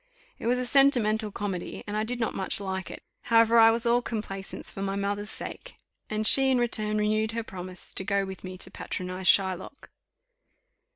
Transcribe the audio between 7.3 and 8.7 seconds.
her promise to go with me